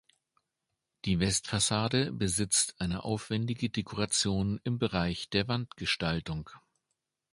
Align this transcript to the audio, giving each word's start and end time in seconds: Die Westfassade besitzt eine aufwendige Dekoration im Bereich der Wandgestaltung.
Die 1.05 1.19
Westfassade 1.19 2.11
besitzt 2.11 2.73
eine 2.81 3.03
aufwendige 3.03 3.69
Dekoration 3.69 4.59
im 4.63 4.79
Bereich 4.79 5.29
der 5.29 5.47
Wandgestaltung. 5.47 6.49